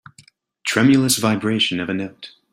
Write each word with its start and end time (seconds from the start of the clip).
Tremulous 0.63 1.17
vibration 1.19 1.79
of 1.79 1.87
a 1.87 1.93
note. 1.93 2.31